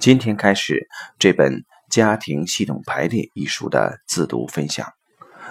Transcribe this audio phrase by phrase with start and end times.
[0.00, 0.88] 今天开始
[1.18, 1.52] 这本
[1.90, 4.94] 《家庭系统排列》一书的自读分享，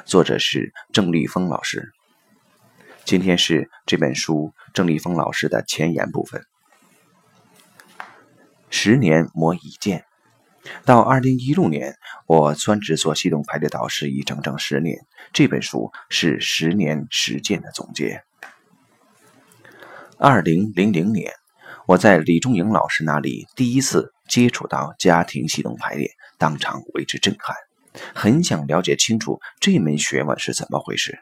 [0.06, 1.92] 作者是郑立峰老师。
[3.06, 6.42] 今天是这本书郑立峰老师的前言部分。
[8.72, 10.06] 十年磨一剑，
[10.84, 11.96] 到二零一六年，
[12.26, 14.98] 我专职做系统排列导师已整整十年。
[15.32, 18.24] 这本书是十年实践的总结。
[20.18, 21.36] 二零零零年，
[21.86, 24.12] 我在李忠颖老师那里第一次。
[24.30, 27.56] 接触到家庭系统排列，当场为之震撼，
[28.14, 31.20] 很想了解清楚这门学问是怎么回事。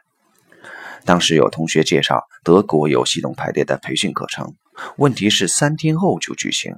[1.04, 4.54] 当时有同学介绍德国有系统排列的培训课程，
[4.96, 6.74] 问题是三天后就举行。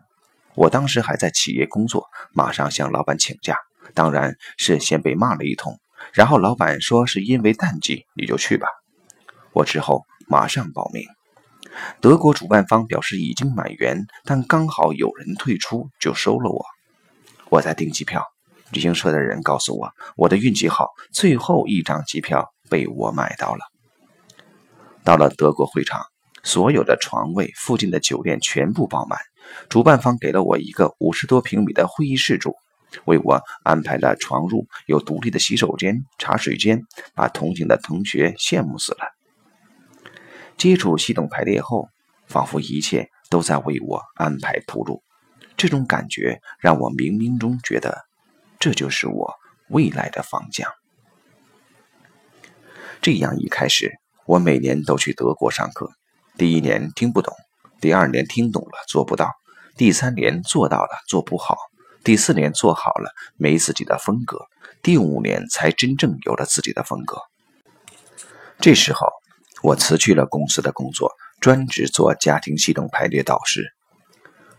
[0.54, 3.56] 我当时还在企业工作，马上向老板请假，
[3.94, 5.80] 当然是先被骂了一通，
[6.12, 8.68] 然后老板说是因为淡季，你就去吧。
[9.52, 11.04] 我之后马上报名。
[12.00, 16.64] 德国主办方表示已经满员，但刚好有人退出，就收了我。
[17.48, 18.24] 我在订机票，
[18.70, 23.60] 旅行社的人告诉我，我的运气好，最后一张机票被我买到了。
[25.02, 26.02] 到了德国会场，
[26.42, 29.18] 所有的床位、附近的酒店全部爆满。
[29.68, 32.54] 主办方给了我一个五十多平米的会议室住，
[33.06, 36.82] 为我安排了床褥，有独立的洗手间、茶水间，
[37.14, 39.19] 把同行的同学羡慕死了。
[40.60, 41.88] 接触系统排列后，
[42.26, 45.02] 仿佛一切都在为我安排铺路。
[45.56, 48.04] 这种感觉让我冥冥中觉得，
[48.58, 49.34] 这就是我
[49.70, 50.70] 未来的方向。
[53.00, 53.90] 这样一开始，
[54.26, 55.90] 我每年都去德国上课。
[56.36, 57.34] 第一年听不懂，
[57.80, 59.32] 第二年听懂了做不到，
[59.78, 61.56] 第三年做到了做不好，
[62.04, 64.36] 第四年做好了没自己的风格，
[64.82, 67.16] 第五年才真正有了自己的风格。
[68.58, 69.19] 这时候。
[69.62, 73.64] 我辞去了公司的工作，专职做家庭系统排列导师。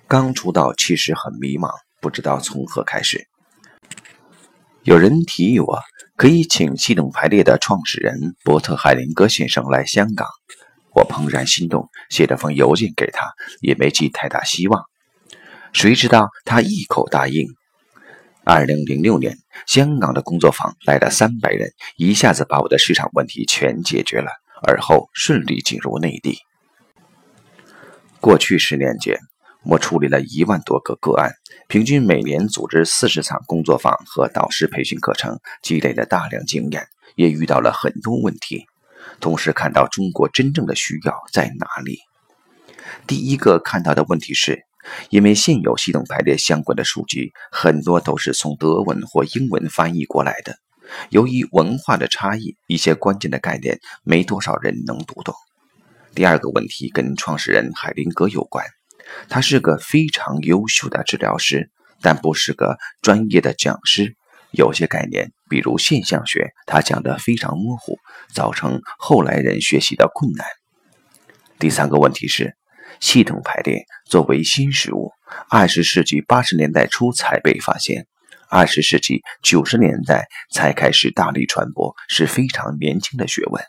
[0.08, 3.28] 刚出道，其实很迷茫，不知道从何开始。
[4.84, 5.80] 有人提议我
[6.18, 10.28] 可以请系统排列的创始人伯特海林格先生来香港，
[10.94, 14.84] 我怦然心动，写了封邮件给他，也没寄太大希望。
[15.74, 17.48] 谁知道他一口答应。
[18.44, 24.32] 二零零六年，香港的工作坊来了三百人，一下子把我的市场问题全解决了。
[24.64, 26.40] 而后顺利进入内地。
[28.20, 29.18] 过去十年间，
[29.64, 31.32] 我处理了一万多个个案，
[31.68, 38.66] 平均每年组织四十场工作坊和导师培训课程，积累了大量经验，也遇到了很多问题。
[39.20, 42.00] 同时看到中国真正的需要在哪里。
[43.08, 44.64] 第一个看到的问题是，
[45.10, 50.58] 因为现有系统排列相关的书籍很多都是从德文或英文翻译过来的。
[51.10, 55.34] 由于文化的差异，一些关键的概念没多少人能读懂。
[56.14, 58.66] 第二个问题跟创始人海灵格有关，
[59.30, 61.70] 他是个非常优秀的治疗师，
[62.02, 64.16] 但不是个专业的讲师。
[64.52, 67.98] 有些概念，比如现象学，他讲得非常模糊，
[68.34, 70.46] 造成后来人学习的困难。
[71.58, 72.58] 第三个问题是，
[73.00, 75.14] 系统排列作为新事物，
[75.50, 78.08] 二十世纪八十年代初才被发现。
[78.52, 83.64] 二十世纪九十年代才开始大力传播，是非常年轻的学问。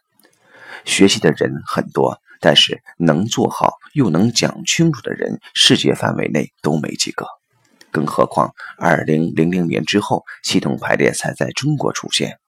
[0.85, 7.29] 学习的人很多，但是能做好又能讲清楚的人，世界范围内都没几个。
[7.93, 12.39] 更何况二零零零年之后，系统排列才在中国出现。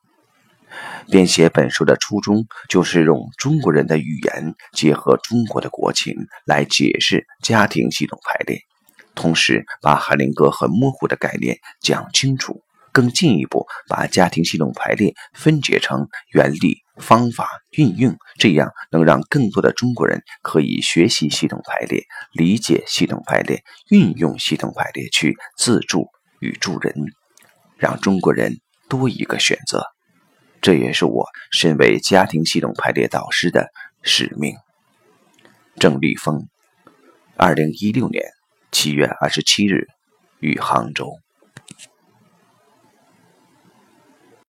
[1.08, 6.12] 编写本书的初衷，就是用中国人的语言，结合中国的国情，
[6.44, 8.58] 来解释家庭系统排列。
[9.14, 22.02] 同时，把海灵格很模糊的概念讲清楚，更进一步把家庭系统排列分解成原理、方法、运用，这样能让更多的中国人可以学习系统排列、
[22.32, 26.08] 理解系统排列、运用系统排列去自助
[26.40, 26.94] 与助人，
[27.76, 28.58] 让中国人
[28.88, 29.86] 多一个选择。
[30.60, 33.68] 这也是我身为家庭系统排列导师的
[34.02, 34.54] 使命。
[35.78, 36.48] 郑立峰，
[37.36, 38.24] 二零一六年。
[38.84, 39.88] 七月二十七日，
[40.40, 41.18] 于杭州。